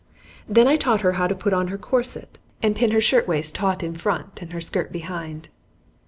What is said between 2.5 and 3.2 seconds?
and pin her